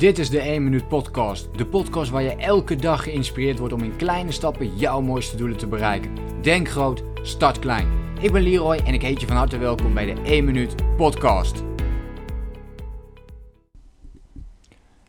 Dit 0.00 0.18
is 0.18 0.30
de 0.30 0.40
1 0.40 0.64
Minuut 0.64 0.88
Podcast. 0.88 1.58
De 1.58 1.66
podcast 1.66 2.10
waar 2.10 2.22
je 2.22 2.36
elke 2.36 2.76
dag 2.76 3.02
geïnspireerd 3.02 3.58
wordt 3.58 3.74
om 3.74 3.82
in 3.82 3.96
kleine 3.96 4.32
stappen 4.32 4.76
jouw 4.76 5.00
mooiste 5.00 5.36
doelen 5.36 5.56
te 5.56 5.66
bereiken. 5.66 6.42
Denk 6.42 6.68
groot, 6.68 7.02
start 7.22 7.58
klein. 7.58 7.88
Ik 8.20 8.32
ben 8.32 8.42
Leroy 8.42 8.76
en 8.76 8.94
ik 8.94 9.02
heet 9.02 9.20
je 9.20 9.26
van 9.26 9.36
harte 9.36 9.58
welkom 9.58 9.94
bij 9.94 10.14
de 10.14 10.22
1 10.22 10.44
Minuut 10.44 10.96
Podcast. 10.96 11.62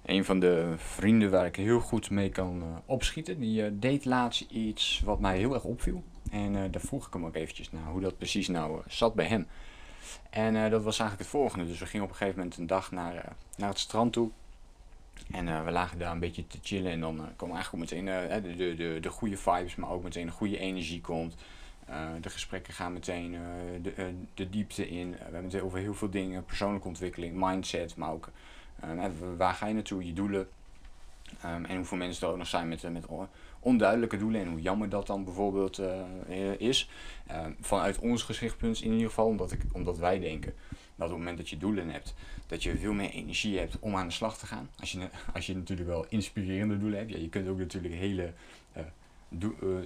Een 0.06 0.26
van 0.26 0.40
de 0.40 0.74
vrienden 0.78 1.32
waar 1.32 1.46
ik 1.46 1.56
heel 1.56 1.80
goed 1.80 2.10
mee 2.10 2.30
kan 2.30 2.58
uh, 2.58 2.78
opschieten, 2.86 3.40
die 3.40 3.64
uh, 3.64 3.72
deed 3.74 4.06
laatst 4.06 4.42
iets 4.50 5.02
wat 5.06 5.20
mij 5.20 5.38
heel 5.38 5.54
erg 5.54 5.64
opviel. 5.64 6.04
En 6.32 6.54
uh, 6.54 6.62
daar 6.72 6.82
vroeg 6.82 7.08
ik 7.08 7.14
hem 7.14 7.26
ook 7.26 7.36
eventjes 7.36 7.72
naar 7.72 7.92
hoe 7.92 8.02
dat 8.02 8.18
precies 8.18 8.48
nou 8.48 8.82
zat 8.88 9.14
bij 9.14 9.26
hem. 9.26 9.48
En 10.30 10.54
dat 10.54 10.84
was 10.84 11.00
eigenlijk 11.00 11.30
het 11.30 11.40
volgende. 11.40 11.66
Dus 11.66 11.80
we 11.80 11.86
gingen 11.86 12.06
op 12.06 12.12
een 12.12 12.18
gegeven 12.18 12.40
moment 12.40 12.58
een 12.58 12.68
dag 12.68 12.92
naar, 12.92 13.36
naar 13.58 13.70
het 13.70 13.80
strand 13.80 14.14
toe. 14.14 14.30
En 15.32 15.48
uh, 15.48 15.64
we 15.64 15.72
lagen 15.72 16.00
daar 16.00 16.12
een 16.12 16.20
beetje 16.20 16.48
te 16.48 16.58
chillen 16.62 16.92
en 16.92 17.00
dan 17.00 17.16
uh, 17.16 17.24
komen 17.36 17.56
eigenlijk 17.56 17.92
meteen 17.92 18.08
uh, 18.08 18.44
de, 18.44 18.56
de, 18.56 18.76
de, 18.76 18.98
de 19.02 19.10
goede 19.10 19.38
vibes, 19.38 19.76
maar 19.76 19.90
ook 19.90 20.04
meteen 20.04 20.26
de 20.26 20.32
goede 20.32 20.58
energie 20.58 21.02
komt. 21.02 21.36
de 22.22 22.30
gesprekken 22.30 22.74
gaan 22.74 22.94
meteen 22.94 23.38
de, 23.82 24.14
de 24.34 24.50
diepte 24.50 24.90
in. 24.90 25.12
we 25.12 25.18
hebben 25.18 25.44
het 25.44 25.62
over 25.62 25.80
heel 25.80 25.94
veel 25.94 26.10
dingen, 26.10 26.46
persoonlijke 26.46 26.88
ontwikkeling, 26.88 27.36
mindset, 27.36 27.96
maar 27.96 28.12
ook 28.12 28.30
waar 29.38 29.54
ga 29.54 29.68
je 29.68 29.74
naartoe, 29.74 30.06
je 30.06 30.14
doelen. 30.14 30.48
Um, 31.46 31.66
en 31.66 31.76
hoeveel 31.76 31.98
mensen 31.98 32.28
er 32.28 32.34
ook 32.34 32.40
nog 32.40 32.48
zijn 32.48 32.68
met, 32.68 32.92
met 32.92 33.06
onduidelijke 33.60 34.18
doelen 34.18 34.42
en 34.42 34.48
hoe 34.48 34.62
jammer 34.62 34.90
dat 34.90 35.08
dan 35.08 35.24
bijvoorbeeld 35.24 35.82
is. 36.58 36.90
Ehm, 37.28 37.52
vanuit 37.60 38.00
ons 38.00 38.24
gezichtspunt 38.24 38.82
in 38.82 38.92
ieder 38.92 39.08
geval, 39.08 39.26
omdat, 39.26 39.52
ik, 39.52 39.62
omdat 39.72 39.98
wij 39.98 40.20
denken 40.20 40.54
dat 41.02 41.10
op 41.10 41.16
het 41.16 41.26
moment 41.26 41.38
dat 41.38 41.50
je 41.50 41.58
doelen 41.58 41.90
hebt, 41.90 42.14
dat 42.48 42.64
je 42.64 42.78
veel 42.78 42.94
meer 42.94 43.10
energie 43.10 43.58
hebt 43.58 43.80
om 43.80 43.96
aan 43.96 44.08
de 44.08 44.14
slag 44.14 44.38
te 44.38 44.46
gaan. 44.46 44.70
Als 44.80 44.92
je, 44.92 45.10
als 45.34 45.46
je 45.46 45.56
natuurlijk 45.56 45.90
wel 45.90 46.06
inspirerende 46.10 46.78
doelen 46.78 47.00
hebt. 47.00 47.12
Ja, 47.12 47.18
je 47.18 47.30
kunt 47.30 47.48
ook 47.48 47.58
natuurlijk 47.58 47.94
hele 47.94 48.34
uh, 48.78 48.84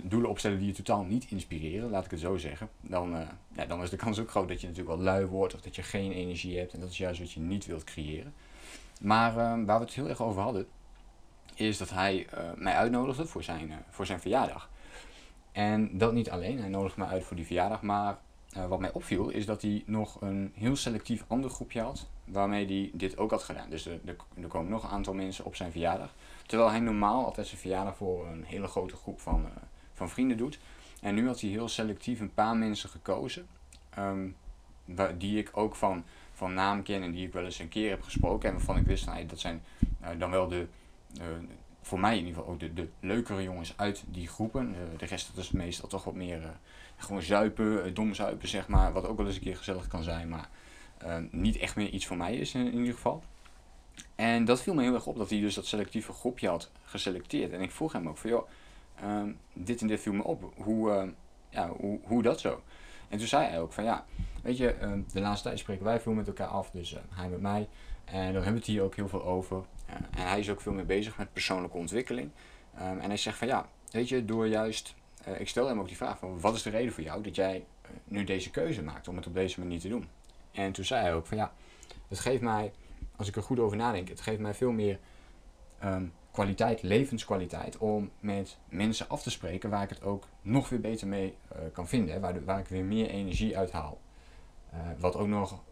doelen 0.03 0.29
opstellen 0.29 0.57
die 0.57 0.67
je 0.67 0.73
totaal 0.73 1.03
niet 1.03 1.25
inspireren, 1.29 1.89
laat 1.89 2.05
ik 2.05 2.11
het 2.11 2.19
zo 2.19 2.37
zeggen. 2.37 2.69
Dan, 2.81 3.15
uh, 3.15 3.21
ja, 3.55 3.65
dan 3.65 3.81
is 3.81 3.89
de 3.89 3.95
kans 3.95 4.19
ook 4.19 4.29
groot 4.29 4.47
dat 4.47 4.61
je 4.61 4.67
natuurlijk 4.67 4.95
wel 4.95 5.05
lui 5.05 5.25
wordt 5.25 5.53
of 5.53 5.61
dat 5.61 5.75
je 5.75 5.83
geen 5.83 6.11
energie 6.11 6.57
hebt. 6.57 6.73
En 6.73 6.79
dat 6.79 6.89
is 6.89 6.97
juist 6.97 7.19
wat 7.19 7.31
je 7.31 7.39
niet 7.39 7.65
wilt 7.65 7.83
creëren. 7.83 8.33
Maar 9.01 9.33
waar 9.65 9.79
we 9.79 9.85
het 9.85 9.93
heel 9.93 10.09
erg 10.09 10.21
over 10.21 10.41
hadden, 10.41 10.67
is 11.55 11.77
dat 11.77 11.89
hij 11.89 12.27
mij 12.55 12.73
uitnodigde 12.73 13.25
voor 13.25 13.43
zijn, 13.43 13.71
voor 13.89 14.05
zijn 14.05 14.19
verjaardag. 14.19 14.69
En 15.51 15.97
dat 15.97 16.13
niet 16.13 16.29
alleen, 16.29 16.59
hij 16.59 16.69
nodigde 16.69 16.99
mij 16.99 17.09
uit 17.09 17.23
voor 17.23 17.35
die 17.35 17.45
verjaardag, 17.45 17.81
maar 17.81 18.17
uh, 18.57 18.67
wat 18.67 18.79
mij 18.79 18.91
opviel 18.91 19.29
is 19.29 19.45
dat 19.45 19.61
hij 19.61 19.83
nog 19.85 20.21
een 20.21 20.51
heel 20.55 20.75
selectief 20.75 21.25
ander 21.27 21.49
groepje 21.49 21.81
had 21.81 22.07
waarmee 22.25 22.65
hij 22.65 22.89
dit 22.93 23.17
ook 23.17 23.31
had 23.31 23.43
gedaan. 23.43 23.69
Dus 23.69 23.85
er, 23.85 23.99
er, 24.05 24.47
komen 24.47 24.71
nog 24.71 24.83
een 24.83 24.89
aantal 24.89 25.13
mensen 25.13 25.45
op 25.45 25.55
zijn 25.55 25.71
verjaardag. 25.71 26.13
Terwijl 26.45 26.69
hij 26.69 26.79
normaal 26.79 27.25
altijd 27.25 27.47
zijn 27.47 27.59
verjaardag 27.59 27.95
voor 27.95 28.27
een 28.27 28.43
hele 28.43 28.67
grote 28.67 28.95
groep 28.95 29.19
van, 29.19 29.41
uh, 29.41 29.51
van 29.93 30.09
vrienden 30.09 30.37
doet. 30.37 30.59
En 31.01 31.15
nu 31.15 31.27
had 31.27 31.41
hij 31.41 31.49
heel 31.49 31.67
selectief 31.67 32.19
een 32.19 32.33
paar 32.33 32.57
mensen 32.57 32.89
gekozen. 32.89 33.47
Um, 33.97 34.35
die 35.17 35.37
ik 35.37 35.49
ook 35.53 35.75
van, 35.75 36.03
van 36.33 36.53
naam 36.53 36.83
ken 36.83 37.03
en 37.03 37.11
die 37.11 37.27
ik 37.27 37.33
wel 37.33 37.43
eens 37.43 37.59
een 37.59 37.69
keer 37.69 37.89
heb 37.89 38.01
gesproken. 38.01 38.49
En 38.49 38.55
waarvan 38.55 38.77
ik 38.77 38.85
wist, 38.85 39.05
nou, 39.05 39.25
dat 39.25 39.39
zijn 39.39 39.63
uh, 40.01 40.09
dan 40.17 40.31
wel 40.31 40.47
de, 40.47 40.67
voor 41.85 41.99
mij 41.99 42.17
in 42.17 42.25
ieder 42.25 42.35
geval 42.35 42.53
ook 42.53 42.59
de, 42.59 42.73
de 42.73 42.87
leukere 42.99 43.43
jongens 43.43 43.73
uit 43.77 44.03
die 44.07 44.27
groepen. 44.27 44.75
de 44.97 45.05
rest 45.05 45.35
dat 45.35 45.43
is 45.43 45.51
meestal 45.51 45.89
toch 45.89 46.03
wat 46.03 46.13
meer 46.13 46.57
gewoon 46.97 47.21
zuipen, 47.21 47.83
eh, 47.83 47.95
dom 47.95 48.13
zuipen 48.13 48.47
zeg 48.47 48.67
maar, 48.67 48.93
wat 48.93 49.07
ook 49.07 49.17
wel 49.17 49.25
eens 49.25 49.35
een 49.35 49.41
keer 49.41 49.57
gezellig 49.57 49.87
kan 49.87 50.03
zijn, 50.03 50.29
maar 50.29 50.49
niet 51.31 51.57
echt 51.57 51.75
meer 51.75 51.89
iets 51.89 52.05
voor 52.05 52.17
mij 52.17 52.35
is 52.35 52.53
in, 52.53 52.73
ieder 52.73 52.93
geval. 52.93 53.23
En 54.15 54.45
dat 54.45 54.61
viel 54.61 54.73
me 54.73 54.83
heel 54.83 54.93
erg 54.93 55.05
op, 55.05 55.17
dat 55.17 55.29
hij 55.29 55.39
dus 55.39 55.55
dat 55.55 55.65
selectieve 55.65 56.11
groepje 56.11 56.47
had 56.47 56.71
geselecteerd. 56.83 57.51
En 57.51 57.61
ik 57.61 57.71
vroeg 57.71 57.91
hem 57.91 58.09
ook 58.09 58.17
van, 58.17 58.29
joh, 58.29 58.47
uh, 59.03 59.23
dit 59.53 59.81
en 59.81 59.87
dit 59.87 59.99
viel 59.99 60.13
me 60.13 60.23
op, 60.23 60.53
hoe, 60.55 60.89
uh, 60.89 61.09
ja, 61.49 61.69
hoe, 61.69 61.99
hoe 62.03 62.21
dat 62.21 62.39
zo? 62.39 62.61
En 63.09 63.17
toen 63.17 63.27
zei 63.27 63.45
hij 63.47 63.61
ook 63.61 63.73
van, 63.73 63.83
ja, 63.83 64.05
weet 64.43 64.57
je, 64.57 64.71
ehm, 64.71 65.01
de 65.13 65.19
laatste 65.19 65.47
tijd 65.47 65.59
spreken 65.59 65.85
wij 65.85 65.99
veel 65.99 66.13
met 66.13 66.27
elkaar 66.27 66.47
af, 66.47 66.71
dus 66.71 66.95
hij 67.09 67.29
met 67.29 67.41
mij. 67.41 67.67
En 68.05 68.25
dan 68.25 68.33
hebben 68.33 68.51
we 68.51 68.57
het 68.57 68.67
hier 68.67 68.83
ook 68.83 68.95
heel 68.95 69.07
veel 69.09 69.23
over. 69.23 69.63
En 69.85 70.27
hij 70.27 70.39
is 70.39 70.49
ook 70.49 70.61
veel 70.61 70.73
meer 70.73 70.85
bezig 70.85 71.17
met 71.17 71.33
persoonlijke 71.33 71.77
ontwikkeling. 71.77 72.31
Um, 72.75 72.99
en 72.99 73.07
hij 73.07 73.17
zegt 73.17 73.37
van, 73.37 73.47
ja, 73.47 73.69
weet 73.91 74.09
je, 74.09 74.25
door 74.25 74.47
juist 74.47 74.95
uh, 75.27 75.39
ik 75.39 75.47
stel 75.47 75.67
hem 75.67 75.79
ook 75.79 75.87
die 75.87 75.97
vraag 75.97 76.17
van 76.17 76.39
wat 76.39 76.55
is 76.55 76.61
de 76.61 76.69
reden 76.69 76.93
voor 76.93 77.03
jou 77.03 77.23
dat 77.23 77.35
jij 77.35 77.55
uh, 77.57 77.91
nu 78.03 78.23
deze 78.23 78.51
keuze 78.51 78.83
maakt 78.83 79.07
om 79.07 79.15
het 79.15 79.27
op 79.27 79.33
deze 79.33 79.59
manier 79.59 79.79
te 79.79 79.89
doen? 79.89 80.07
En 80.51 80.71
toen 80.71 80.85
zei 80.85 81.01
hij 81.01 81.13
ook 81.13 81.25
van 81.25 81.37
ja, 81.37 81.53
het 82.07 82.19
geeft 82.19 82.41
mij, 82.41 82.73
als 83.15 83.27
ik 83.27 83.35
er 83.35 83.43
goed 83.43 83.59
over 83.59 83.77
nadenk, 83.77 84.09
het 84.09 84.21
geeft 84.21 84.39
mij 84.39 84.53
veel 84.53 84.71
meer 84.71 84.99
um, 85.83 86.13
kwaliteit, 86.31 86.81
levenskwaliteit 86.81 87.77
om 87.77 88.11
met 88.19 88.57
mensen 88.69 89.09
af 89.09 89.21
te 89.23 89.29
spreken 89.29 89.69
waar 89.69 89.83
ik 89.83 89.89
het 89.89 90.03
ook 90.03 90.27
nog 90.41 90.69
weer 90.69 90.81
beter 90.81 91.07
mee 91.07 91.37
kan 91.73 91.87
vinden, 91.87 92.21
waar, 92.21 92.43
waar 92.45 92.59
ik 92.59 92.67
weer 92.67 92.83
meer 92.83 93.09
energie 93.09 93.57
uit 93.57 93.71
haal. 93.71 94.01
wat 94.97 95.15
ook 95.15 95.27
nog 95.27 95.63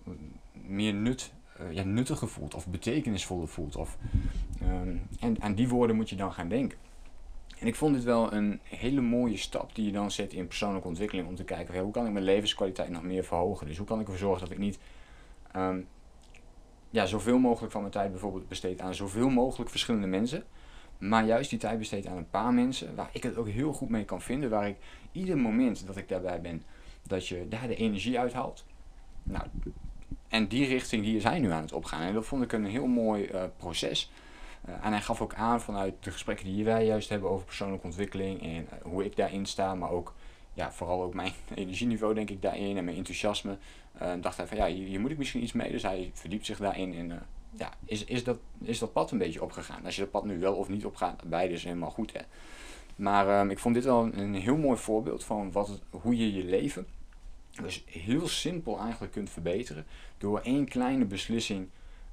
meer 0.52 0.94
nut, 0.94 1.34
ja, 1.70 1.84
nuttiger 1.84 2.28
voelt 2.28 2.54
of 2.54 2.68
betekenisvoller 2.68 3.48
voelt. 3.48 3.76
Of, 3.76 3.98
um, 4.64 5.02
en 5.20 5.42
aan 5.42 5.56
die 5.56 5.68
woorden 5.68 5.96
moet 5.96 6.10
je 6.10 6.16
dan 6.16 6.34
gaan 6.34 6.48
denken. 6.48 6.78
En 7.60 7.68
ik 7.68 7.76
vond 7.76 7.96
dit 7.96 8.04
wel 8.04 8.34
een 8.34 8.60
hele 8.64 9.02
mooie 9.02 9.38
stap 9.38 9.76
die 9.76 9.86
je 9.86 9.92
dan 9.92 10.12
zet 10.12 10.34
in 10.34 10.48
persoonlijke 10.48 10.88
ontwikkeling 10.88 11.28
om 11.28 11.36
te 11.36 11.44
kijken 11.44 11.80
hoe 11.80 11.92
kan 11.92 12.06
ik 12.06 12.12
mijn 12.12 12.26
levenskwaliteit 12.26 12.90
nog 12.90 13.04
meer 13.04 13.24
verhogen. 13.24 13.68
Dus 13.68 13.78
hoe 13.78 13.88
kan 13.88 14.00
ik 14.00 14.06
ervoor 14.06 14.20
zorgen 14.20 14.42
dat 14.42 14.52
ik 14.52 14.58
niet 14.58 14.80
um, 15.56 15.88
ja, 16.90 17.06
zoveel 17.06 17.38
mogelijk 17.38 17.72
van 17.72 17.82
mijn 17.82 17.94
tijd 17.94 18.12
bijvoorbeeld 18.12 18.48
besteed 18.48 18.82
aan 18.82 18.96
zoveel 18.96 19.30
mogelijk 19.30 19.70
verschillende 19.70 20.08
mensen. 20.08 20.44
Maar 20.98 21.26
juist 21.26 21.50
die 21.50 21.60
tijd 21.60 21.78
besteed 21.78 22.06
aan 22.06 22.18
een 22.18 22.30
paar 22.30 22.54
mensen 22.54 22.96
waar 22.96 23.10
ik 23.14 23.24
het 23.24 23.38
ook 23.38 23.48
heel 23.48 23.74
goed 23.74 23.90
mee 23.90 24.06
kan 24.06 24.22
vinden. 24.22 24.50
Waar 24.50 24.68
ik 24.68 24.78
ieder 25.12 25.38
moment 25.38 25.86
dat 25.88 25.98
ik 25.98 26.10
daarbij 26.10 26.42
ben, 26.42 26.64
dat 27.04 27.28
je 27.28 27.48
daar 27.48 27.68
de 27.68 27.76
energie 27.76 28.20
uithaalt. 28.20 28.66
Nou, 29.24 29.46
en 30.34 30.48
die 30.48 30.66
richting 30.66 31.04
die 31.04 31.18
is 31.18 31.24
nu 31.24 31.52
aan 31.52 31.62
het 31.62 31.74
opgaan. 31.74 32.02
En 32.02 32.14
dat 32.14 32.26
vond 32.26 32.44
ik 32.44 32.52
een 32.52 32.66
heel 32.66 32.88
mooi 32.88 33.30
uh, 33.34 33.44
proces. 33.58 34.12
Uh, 34.70 34.86
en 34.86 34.92
hij 34.92 35.02
gaf 35.02 35.22
ook 35.22 35.34
aan 35.34 35.62
vanuit 35.62 35.94
de 36.00 36.12
gesprekken 36.12 36.46
die 36.46 36.64
wij 36.64 36.86
juist 36.86 37.10
hebben 37.10 37.30
over 37.30 37.46
persoonlijke 37.46 37.86
ontwikkeling 37.86 38.42
en 38.42 38.62
uh, 38.62 38.82
hoe 38.84 39.06
ik 39.06 39.16
daarin 39.16 39.46
sta, 39.46 39.76
maar 39.76 39.90
ook 39.90 40.14
ja, 40.54 40.72
vooral 40.72 41.04
ook 41.04 41.14
mijn 41.14 41.32
energieniveau 41.56 42.14
denk 42.14 42.30
ik 42.30 42.42
daarin 42.42 42.78
en 42.78 42.86
mijn 42.86 42.98
enthousiasme. 42.98 43.58
Uh, 44.02 44.12
dacht 44.22 44.38
hij 44.38 44.48
van 44.48 44.58
ja, 44.58 44.68
hier, 44.68 45.00
moet 45.00 45.12
ik 45.12 45.18
misschien 45.18 45.44
iets 45.44 45.54
mee. 45.54 45.72
Dus 45.72 45.84
hij 45.84 46.12
verdiept 46.14 46.46
zich 46.46 46.58
daarin 46.58 46.94
en 46.94 47.26
ja, 47.58 47.70
is, 47.86 48.04
is, 48.04 48.24
dat, 48.24 48.38
is 48.62 48.80
dat 48.80 48.94
pad 48.94 49.12
een 49.12 49.18
beetje 49.18 49.44
opgegaan. 49.44 49.86
Als 49.86 49.96
je 49.96 50.02
dat 50.02 50.12
pad 50.12 50.26
nu 50.26 50.40
wel 50.40 50.54
of 50.54 50.70
niet 50.70 50.86
opgaat, 50.86 51.24
beide 51.26 51.54
is 51.54 51.64
helemaal 51.64 51.92
goed 51.92 52.14
hè. 52.14 52.22
Maar 52.96 53.40
um, 53.40 53.50
ik 53.50 53.60
vond 53.60 53.76
dit 53.76 53.84
wel 53.84 54.04
een, 54.04 54.20
een, 54.20 54.36
heel 54.36 54.58
mooi 54.58 54.78
voorbeeld 54.78 55.24
van 55.24 55.52
wat 55.52 55.80
hoe 55.90 56.18
je 56.18 56.34
je 56.34 56.44
leven 56.44 56.88
dus 57.62 57.84
heel 57.86 58.28
simpel 58.28 58.80
eigenlijk 58.80 59.12
kunt 59.12 59.30
verbeteren 59.30 59.86
door 60.18 60.40
één 60.40 60.68
kleine 60.68 61.06
beslissing 61.06 61.70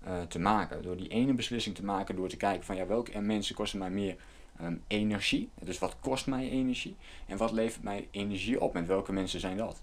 uh, 0.06 0.22
te 0.22 0.38
maken. 0.38 0.82
Door 0.82 0.96
die 0.96 1.08
ene 1.08 1.34
beslissing 1.34 1.74
te 1.74 1.84
maken, 1.84 2.16
door 2.16 2.28
te 2.28 2.36
kijken 2.36 2.64
van 2.64 2.76
ja, 2.76 2.86
welke 2.86 3.20
mensen 3.20 3.54
kosten 3.54 3.78
mij 3.78 3.90
meer 3.90 4.16
um, 4.62 4.82
energie. 4.86 5.48
Dus 5.62 5.78
wat 5.78 5.96
kost 6.00 6.26
mij 6.26 6.50
energie? 6.50 6.96
En 7.26 7.36
wat 7.36 7.52
levert 7.52 7.82
mij 7.82 8.08
energie 8.10 8.60
op? 8.60 8.72
Met 8.72 8.86
welke 8.86 9.12
mensen 9.12 9.40
zijn 9.40 9.56
dat? 9.56 9.82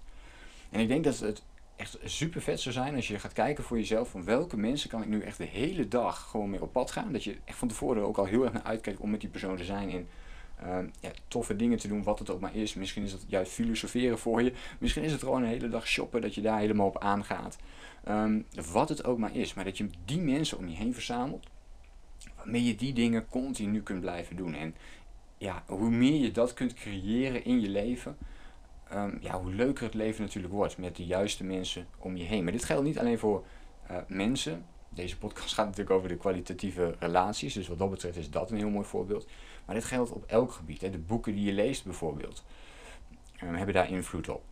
En 0.70 0.80
ik 0.80 0.88
denk 0.88 1.04
dat 1.04 1.18
het 1.18 1.42
echt 1.76 1.98
super 2.04 2.42
vet 2.42 2.60
zou 2.60 2.74
zijn 2.74 2.94
als 2.94 3.08
je 3.08 3.18
gaat 3.18 3.32
kijken 3.32 3.64
voor 3.64 3.76
jezelf 3.76 4.08
van 4.08 4.24
welke 4.24 4.56
mensen 4.56 4.90
kan 4.90 5.02
ik 5.02 5.08
nu 5.08 5.20
echt 5.20 5.38
de 5.38 5.44
hele 5.44 5.88
dag 5.88 6.30
gewoon 6.30 6.50
mee 6.50 6.62
op 6.62 6.72
pad 6.72 6.90
gaan. 6.90 7.12
Dat 7.12 7.24
je 7.24 7.36
echt 7.44 7.58
van 7.58 7.68
tevoren 7.68 8.02
ook 8.02 8.18
al 8.18 8.24
heel 8.24 8.44
erg 8.44 8.52
naar 8.52 8.62
uitkijkt 8.62 9.00
om 9.00 9.10
met 9.10 9.20
die 9.20 9.30
persoon 9.30 9.56
te 9.56 9.64
zijn 9.64 9.90
en 9.90 10.08
um, 10.64 10.90
ja, 11.00 11.10
toffe 11.28 11.56
dingen 11.56 11.78
te 11.78 11.88
doen, 11.88 12.02
wat 12.02 12.18
het 12.18 12.30
ook 12.30 12.40
maar 12.40 12.54
is. 12.54 12.74
Misschien 12.74 13.02
is 13.02 13.12
het 13.12 13.24
juist 13.26 13.52
filosoferen 13.52 14.18
voor 14.18 14.42
je. 14.42 14.52
Misschien 14.78 15.02
is 15.02 15.12
het 15.12 15.22
gewoon 15.22 15.42
een 15.42 15.48
hele 15.48 15.68
dag 15.68 15.86
shoppen, 15.86 16.20
dat 16.20 16.34
je 16.34 16.40
daar 16.40 16.58
helemaal 16.58 16.86
op 16.86 16.98
aangaat. 16.98 17.58
Um, 18.08 18.46
wat 18.72 18.88
het 18.88 19.04
ook 19.04 19.18
maar 19.18 19.36
is. 19.36 19.54
Maar 19.54 19.64
dat 19.64 19.78
je 19.78 19.88
die 20.04 20.20
mensen 20.20 20.58
om 20.58 20.68
je 20.68 20.76
heen 20.76 20.94
verzamelt. 20.94 21.46
Waarmee 22.36 22.64
je 22.64 22.74
die 22.74 22.92
dingen 22.92 23.28
continu 23.28 23.82
kunt 23.82 24.00
blijven 24.00 24.36
doen. 24.36 24.54
En 24.54 24.74
ja, 25.38 25.62
hoe 25.66 25.90
meer 25.90 26.20
je 26.20 26.30
dat 26.30 26.54
kunt 26.54 26.74
creëren 26.74 27.44
in 27.44 27.60
je 27.60 27.68
leven. 27.68 28.16
Um, 28.92 29.18
ja, 29.20 29.40
hoe 29.40 29.54
leuker 29.54 29.84
het 29.84 29.94
leven 29.94 30.22
natuurlijk 30.22 30.54
wordt 30.54 30.78
met 30.78 30.96
de 30.96 31.06
juiste 31.06 31.44
mensen 31.44 31.86
om 31.98 32.16
je 32.16 32.24
heen. 32.24 32.42
Maar 32.42 32.52
dit 32.52 32.64
geldt 32.64 32.84
niet 32.84 32.98
alleen 32.98 33.18
voor 33.18 33.44
uh, 33.90 33.96
mensen. 34.08 34.64
Deze 34.88 35.18
podcast 35.18 35.54
gaat 35.54 35.66
natuurlijk 35.66 35.96
over 35.96 36.08
de 36.08 36.16
kwalitatieve 36.16 36.94
relaties. 36.98 37.54
Dus 37.54 37.68
wat 37.68 37.78
dat 37.78 37.90
betreft 37.90 38.16
is 38.16 38.30
dat 38.30 38.50
een 38.50 38.56
heel 38.56 38.70
mooi 38.70 38.86
voorbeeld. 38.86 39.26
Maar 39.64 39.74
dit 39.74 39.84
geldt 39.84 40.10
op 40.10 40.24
elk 40.26 40.52
gebied. 40.52 40.80
Hè. 40.80 40.90
De 40.90 40.98
boeken 40.98 41.34
die 41.34 41.44
je 41.44 41.52
leest 41.52 41.84
bijvoorbeeld. 41.84 42.44
Um, 43.42 43.54
hebben 43.54 43.74
daar 43.74 43.90
invloed 43.90 44.28
op 44.28 44.42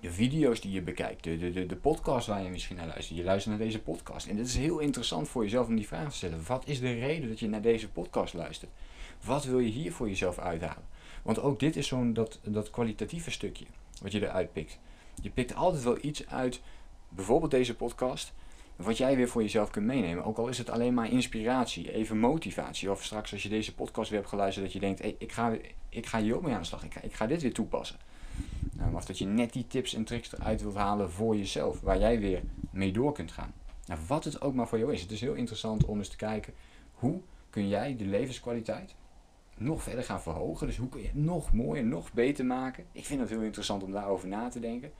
de 0.00 0.12
video's 0.12 0.60
die 0.60 0.72
je 0.72 0.82
bekijkt, 0.82 1.24
de, 1.24 1.52
de, 1.52 1.66
de, 1.66 1.76
podcast 1.76 2.26
waar 2.26 2.42
je 2.42 2.48
misschien 2.48 2.76
naar 2.76 2.86
luistert. 2.86 3.18
Je 3.18 3.24
luistert 3.24 3.56
naar 3.56 3.66
deze 3.66 3.80
podcast. 3.80 4.26
En 4.26 4.36
het 4.36 4.46
is 4.46 4.56
heel 4.56 4.78
interessant 4.78 5.28
voor 5.28 5.42
jezelf 5.42 5.66
om 5.66 5.76
die 5.76 5.86
vraag 5.86 6.10
te 6.10 6.16
stellen. 6.16 6.44
Wat 6.46 6.62
is 6.66 6.80
de 6.80 6.92
reden 6.92 7.28
dat 7.28 7.38
je 7.38 7.48
naar 7.48 7.62
deze 7.62 7.88
podcast 7.88 8.34
luistert? 8.34 8.70
Wat 9.24 9.44
wil 9.44 9.58
je 9.58 9.70
hier 9.70 9.92
voor 9.92 10.08
jezelf 10.08 10.38
uithalen? 10.38 10.84
Want 11.22 11.40
ook 11.40 11.60
dit 11.60 11.76
is 11.76 11.86
zo'n 11.86 12.12
dat, 12.12 12.40
dat 12.42 12.70
kwalitatieve 12.70 13.30
stukje 13.30 13.64
wat 14.02 14.12
je 14.12 14.22
eruit 14.22 14.52
pikt. 14.52 14.78
Je 15.22 15.30
pikt 15.30 15.54
altijd 15.54 15.82
wel 15.82 15.98
iets 16.00 16.26
uit, 16.26 16.60
bijvoorbeeld 17.08 17.50
deze 17.50 17.74
podcast, 17.74 18.32
wat 18.76 18.96
jij 18.96 19.16
weer 19.16 19.28
voor 19.28 19.42
jezelf 19.42 19.70
kunt 19.70 19.86
meenemen. 19.86 20.24
Ook 20.24 20.38
al 20.38 20.48
is 20.48 20.58
het 20.58 20.70
alleen 20.70 20.94
maar 20.94 21.10
inspiratie, 21.10 21.92
even 21.92 22.18
motivatie. 22.18 22.90
Of 22.90 23.04
straks 23.04 23.32
als 23.32 23.42
je 23.42 23.48
deze 23.48 23.74
podcast 23.74 24.10
weer 24.10 24.18
hebt 24.18 24.30
geluisterd, 24.30 24.64
dat 24.64 24.74
je 24.74 24.80
denkt, 24.80 25.00
hey, 25.00 25.16
ik, 25.18 25.32
ga, 25.32 25.56
ik 25.88 26.06
ga 26.06 26.20
hier 26.20 26.36
ook 26.36 26.42
mee 26.42 26.54
aan 26.54 26.60
de 26.60 26.66
slag. 26.66 26.84
Ik 26.84 26.92
ga, 26.92 27.00
ik 27.00 27.12
ga 27.12 27.26
dit 27.26 27.42
weer 27.42 27.52
toepassen. 27.52 27.96
Nou, 28.72 28.94
of 28.94 29.04
dat 29.04 29.18
je 29.18 29.26
net 29.26 29.52
die 29.52 29.66
tips 29.66 29.94
en 29.94 30.04
tricks 30.04 30.32
eruit 30.32 30.62
wilt 30.62 30.74
halen 30.74 31.10
voor 31.10 31.36
jezelf, 31.36 31.80
waar 31.80 31.98
jij 31.98 32.20
weer 32.20 32.42
mee 32.70 32.92
door 32.92 33.12
kunt 33.12 33.32
gaan. 33.32 33.52
Nou, 33.86 34.00
wat 34.06 34.24
het 34.24 34.40
ook 34.40 34.54
maar 34.54 34.68
voor 34.68 34.78
jou 34.78 34.92
is. 34.92 35.00
Het 35.00 35.10
is 35.10 35.20
heel 35.20 35.34
interessant 35.34 35.84
om 35.84 35.98
eens 35.98 36.08
te 36.08 36.16
kijken, 36.16 36.54
hoe 36.92 37.20
kun 37.50 37.68
jij 37.68 37.96
de 37.96 38.04
levenskwaliteit 38.04 38.94
nog 39.56 39.82
verder 39.82 40.04
gaan 40.04 40.22
verhogen? 40.22 40.66
Dus 40.66 40.76
hoe 40.76 40.88
kun 40.88 41.00
je 41.00 41.06
het 41.06 41.16
nog 41.16 41.52
mooier, 41.52 41.84
nog 41.84 42.12
beter 42.12 42.44
maken? 42.44 42.84
Ik 42.92 43.04
vind 43.04 43.20
het 43.20 43.28
heel 43.28 43.40
interessant 43.40 43.82
om 43.82 43.92
daarover 43.92 44.28
na 44.28 44.48
te 44.48 44.60
denken. 44.60 44.92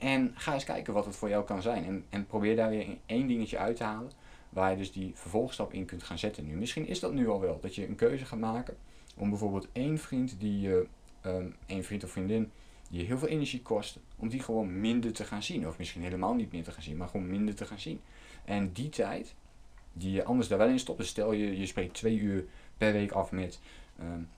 En 0.00 0.32
ga 0.34 0.54
eens 0.54 0.64
kijken 0.64 0.92
wat 0.92 1.04
het 1.04 1.16
voor 1.16 1.28
jou 1.28 1.44
kan 1.44 1.62
zijn. 1.62 1.84
En, 1.84 2.04
en 2.08 2.26
probeer 2.26 2.56
daar 2.56 2.70
weer 2.70 2.86
één 3.06 3.26
dingetje 3.26 3.58
uit 3.58 3.76
te 3.76 3.84
halen. 3.84 4.10
Waar 4.48 4.70
je 4.70 4.76
dus 4.76 4.92
die 4.92 5.12
vervolgstap 5.14 5.72
in 5.72 5.84
kunt 5.84 6.02
gaan 6.02 6.18
zetten 6.18 6.46
nu. 6.46 6.54
Misschien 6.54 6.86
is 6.86 7.00
dat 7.00 7.12
nu 7.12 7.28
al 7.28 7.40
wel. 7.40 7.60
Dat 7.60 7.74
je 7.74 7.88
een 7.88 7.94
keuze 7.94 8.24
gaat 8.24 8.38
maken. 8.38 8.76
Om 9.16 9.28
bijvoorbeeld 9.30 9.68
één 9.72 9.98
vriend 9.98 10.36
die 10.38 10.60
je, 10.60 10.86
um, 11.26 11.54
één 11.66 11.84
vriend 11.84 12.04
of 12.04 12.10
vriendin 12.10 12.50
die 12.90 13.00
je 13.00 13.06
heel 13.06 13.18
veel 13.18 13.28
energie 13.28 13.62
kost. 13.62 13.98
Om 14.16 14.28
die 14.28 14.40
gewoon 14.40 14.80
minder 14.80 15.12
te 15.12 15.24
gaan 15.24 15.42
zien. 15.42 15.68
Of 15.68 15.78
misschien 15.78 16.02
helemaal 16.02 16.34
niet 16.34 16.52
meer 16.52 16.64
te 16.64 16.72
gaan 16.72 16.82
zien. 16.82 16.96
Maar 16.96 17.08
gewoon 17.08 17.30
minder 17.30 17.54
te 17.54 17.64
gaan 17.64 17.80
zien. 17.80 18.00
En 18.44 18.72
die 18.72 18.88
tijd 18.88 19.34
die 19.92 20.12
je 20.12 20.24
anders 20.24 20.48
daar 20.48 20.58
wel 20.58 20.68
in 20.68 20.78
stopt. 20.78 20.98
Dus 20.98 21.08
stel 21.08 21.32
je, 21.32 21.58
je 21.58 21.66
spreekt 21.66 21.94
twee 21.94 22.18
uur 22.18 22.44
per 22.76 22.92
week 22.92 23.12
af 23.12 23.30
met 23.30 23.60
um, 24.00 24.28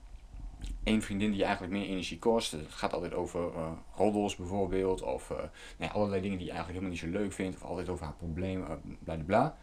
één 0.83 1.01
vriendin 1.01 1.31
die 1.31 1.43
eigenlijk 1.43 1.73
meer 1.73 1.85
energie 1.85 2.19
kost. 2.19 2.51
Het 2.51 2.65
gaat 2.69 2.93
altijd 2.93 3.13
over 3.13 3.53
uh, 3.55 3.71
roddels 3.95 4.35
bijvoorbeeld. 4.35 5.01
Of 5.01 5.31
uh, 5.79 5.93
allerlei 5.93 6.21
dingen 6.21 6.37
die 6.37 6.47
je 6.47 6.53
eigenlijk 6.53 6.79
helemaal 6.79 6.89
niet 6.89 7.13
zo 7.13 7.19
leuk 7.19 7.33
vindt. 7.33 7.55
Of 7.55 7.63
altijd 7.63 7.89
over 7.89 8.05
haar 8.05 8.15
problemen, 8.15 8.81
uh, 9.07 9.13
bla. 9.25 9.57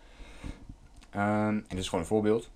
Um, 1.15 1.57
en 1.57 1.65
dit 1.69 1.79
is 1.79 1.85
gewoon 1.85 2.01
een 2.01 2.11
voorbeeld. 2.11 2.51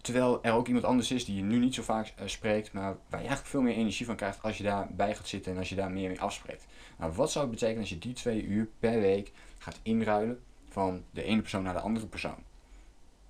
Terwijl 0.00 0.42
er 0.42 0.52
ook 0.52 0.66
iemand 0.66 0.84
anders 0.84 1.10
is 1.10 1.24
die 1.24 1.36
je 1.36 1.42
nu 1.42 1.58
niet 1.58 1.74
zo 1.74 1.82
vaak 1.82 2.14
uh, 2.20 2.26
spreekt, 2.26 2.72
maar 2.72 2.82
waar 2.82 3.20
je 3.20 3.26
eigenlijk 3.26 3.46
veel 3.46 3.62
meer 3.62 3.74
energie 3.74 4.06
van 4.06 4.16
krijgt 4.16 4.42
als 4.42 4.56
je 4.56 4.62
daarbij 4.62 5.14
gaat 5.14 5.28
zitten 5.28 5.52
en 5.52 5.58
als 5.58 5.68
je 5.68 5.74
daar 5.74 5.90
meer 5.90 6.08
mee 6.08 6.20
afspreekt. 6.20 6.66
Nou, 6.98 7.12
wat 7.12 7.32
zou 7.32 7.44
het 7.44 7.54
betekenen 7.54 7.80
als 7.80 7.90
je 7.90 7.98
die 7.98 8.12
twee 8.12 8.42
uur 8.42 8.68
per 8.78 9.00
week 9.00 9.32
gaat 9.58 9.80
inruilen 9.82 10.42
van 10.68 11.04
de 11.10 11.22
ene 11.22 11.40
persoon 11.40 11.62
naar 11.62 11.74
de 11.74 11.80
andere 11.80 12.06
persoon? 12.06 12.38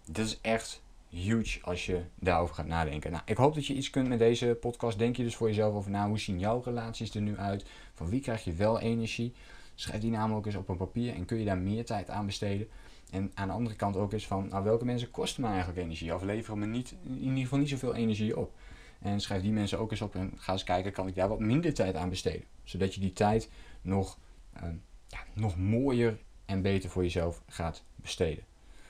Dat 0.05 0.27
is 0.27 0.41
echt 0.41 0.83
huge 1.17 1.59
als 1.63 1.87
je 1.87 2.03
daarover 2.15 2.55
gaat 2.55 2.67
nadenken. 2.67 3.11
Nou, 3.11 3.23
ik 3.27 3.37
hoop 3.37 3.55
dat 3.55 3.67
je 3.67 3.75
iets 3.75 3.91
kunt 3.91 4.09
met 4.09 4.19
deze 4.19 4.57
podcast. 4.61 4.99
Denk 4.99 5.17
je 5.17 5.23
dus 5.23 5.37
voor 5.37 5.49
jezelf 5.49 5.75
over 5.75 5.91
na. 5.91 6.09
Hoe 6.09 6.19
zien 6.19 6.39
jouw 6.39 6.63
relaties 6.65 7.15
er 7.15 7.21
nu 7.21 7.37
uit? 7.37 7.65
Van 7.95 8.09
wie 8.09 8.21
krijg 8.21 8.45
je 8.45 8.53
wel 8.53 8.81
energie? 8.81 9.35
Schrijf 9.75 10.01
die 10.01 10.19
ook 10.19 10.47
eens 10.47 10.55
op 10.55 10.69
een 10.69 10.77
papier 10.77 11.15
en 11.15 11.25
kun 11.25 11.39
je 11.39 11.45
daar 11.45 11.59
meer 11.59 11.85
tijd 11.85 12.11
aan 12.11 12.27
besteden. 12.27 12.69
En 13.11 13.31
aan 13.35 13.49
de 13.49 13.55
andere 13.55 13.77
kant 13.77 13.97
ook 13.97 14.13
eens 14.13 14.27
van, 14.27 14.49
nou, 14.49 14.65
welke 14.65 14.85
mensen 14.85 15.11
kosten 15.11 15.43
me 15.43 15.49
eigenlijk 15.49 15.79
energie? 15.79 16.15
Of 16.15 16.23
leveren 16.23 16.59
me 16.59 16.67
niet, 16.67 16.95
in 17.03 17.19
ieder 17.19 17.39
geval 17.39 17.59
niet 17.59 17.69
zoveel 17.69 17.95
energie 17.95 18.37
op? 18.37 18.53
En 18.99 19.21
schrijf 19.21 19.43
die 19.43 19.53
mensen 19.53 19.79
ook 19.79 19.91
eens 19.91 20.01
op 20.01 20.15
en 20.15 20.33
ga 20.37 20.53
eens 20.53 20.65
kijken, 20.65 20.93
kan 20.93 21.07
ik 21.07 21.15
daar 21.15 21.29
wat 21.29 21.41
minder 21.41 21.75
tijd 21.75 21.95
aan 21.95 22.09
besteden? 22.09 22.45
Zodat 22.65 22.95
je 22.95 23.01
die 23.01 23.13
tijd 23.13 23.51
nog, 23.83 24.19
uh, 24.57 24.63
ja, 25.07 25.19
nog 25.33 25.57
mooier 25.57 26.19
en 26.45 26.63
beter 26.63 26.91
voor 26.91 27.03
jezelf 27.03 27.43
gaat 27.47 27.83
besteden. 27.95 28.45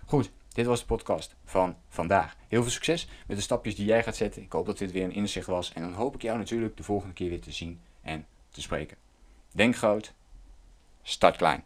Goed, 0.05 0.31
dit 0.57 0.67
was 0.67 0.81
de 0.81 0.87
podcast 0.87 1.35
van 1.45 1.77
vandaag. 1.89 2.37
Heel 2.49 2.63
veel 2.63 2.71
succes 2.71 3.09
met 3.27 3.37
de 3.37 3.43
stapjes 3.43 3.75
die 3.75 3.87
jij 3.87 4.03
gaat 4.03 4.17
zetten. 4.17 4.43
Ik 4.43 4.53
hoop 4.53 4.67
dat 4.67 4.79
dit 4.79 4.93
weer 4.93 5.05
een 5.05 5.13
inzicht 5.13 5.47
was. 5.47 5.73
En 5.73 5.83
dan 5.83 5.93
hoop 5.93 6.15
ik 6.15 6.23
jou 6.23 6.39
natuurlijk 6.39 6.77
de 6.77 6.83
volgende 6.83 7.15
keer 7.15 7.29
weer 7.29 7.41
te 7.41 7.53
zien 7.53 7.81
en 8.03 8.27
te 8.51 8.61
spreken. 8.61 8.97
Denk 9.53 9.77
groot, 9.77 10.13
start 11.03 11.37
klein. 11.37 11.65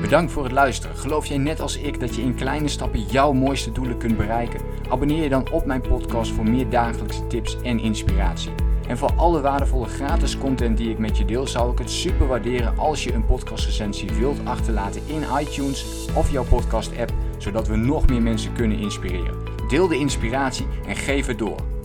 Bedankt 0.00 0.32
voor 0.32 0.42
het 0.42 0.52
luisteren. 0.52 0.96
Geloof 0.96 1.26
jij 1.26 1.38
net 1.38 1.60
als 1.60 1.76
ik 1.76 2.00
dat 2.00 2.14
je 2.14 2.22
in 2.22 2.34
kleine 2.34 2.68
stappen 2.68 3.02
jouw 3.02 3.32
mooiste 3.32 3.72
doelen 3.72 3.98
kunt 3.98 4.16
bereiken? 4.16 4.60
Abonneer 4.88 5.22
je 5.22 5.28
dan 5.28 5.50
op 5.50 5.64
mijn 5.64 5.80
podcast 5.80 6.32
voor 6.32 6.48
meer 6.48 6.70
dagelijkse 6.70 7.26
tips 7.26 7.60
en 7.62 7.78
inspiratie. 7.78 8.75
En 8.88 8.98
voor 8.98 9.12
alle 9.16 9.40
waardevolle 9.40 9.86
gratis 9.86 10.38
content 10.38 10.76
die 10.76 10.90
ik 10.90 10.98
met 10.98 11.18
je 11.18 11.24
deel, 11.24 11.46
zou 11.46 11.72
ik 11.72 11.78
het 11.78 11.90
super 11.90 12.26
waarderen 12.26 12.78
als 12.78 13.04
je 13.04 13.12
een 13.12 13.26
podcastrecensie 13.26 14.12
wilt 14.12 14.38
achterlaten 14.44 15.02
in 15.06 15.22
iTunes 15.40 16.06
of 16.14 16.30
jouw 16.30 16.44
podcast 16.44 16.98
app, 16.98 17.12
zodat 17.38 17.68
we 17.68 17.76
nog 17.76 18.06
meer 18.06 18.22
mensen 18.22 18.52
kunnen 18.52 18.78
inspireren. 18.78 19.34
Deel 19.68 19.88
de 19.88 19.98
inspiratie 19.98 20.66
en 20.86 20.96
geef 20.96 21.26
het 21.26 21.38
door. 21.38 21.75